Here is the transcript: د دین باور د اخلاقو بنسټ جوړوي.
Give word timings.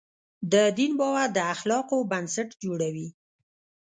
د 0.51 0.53
دین 0.77 0.91
باور 0.99 1.27
د 1.35 1.39
اخلاقو 1.53 1.97
بنسټ 2.11 2.49
جوړوي. 2.63 3.07